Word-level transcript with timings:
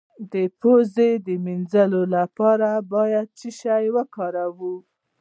د 0.33 0.35
پوزې 0.59 1.11
د 1.25 1.27
مینځلو 1.45 2.01
لپاره 2.15 2.69
باید 2.93 3.27
څه 3.39 3.49
شی 3.59 3.85
وکاروم؟ 3.95 4.77